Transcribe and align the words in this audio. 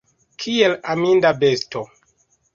Kiel 0.45 0.73
aminda 0.95 1.33
besto! 1.45 1.85